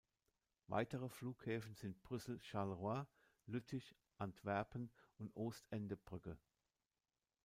Weitere 0.65 1.09
Flughäfen 1.09 1.75
sind 1.75 2.01
Brüssel-Charleroi, 2.01 3.03
Lüttich, 3.45 3.95
Antwerpen 4.17 4.89
und 5.19 5.29
Ostende-Brügge. 5.35 6.39